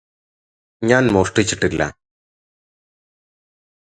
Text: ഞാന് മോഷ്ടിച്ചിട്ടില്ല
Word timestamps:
ഞാന് 0.81 1.09
മോഷ്ടിച്ചിട്ടില്ല 1.09 1.81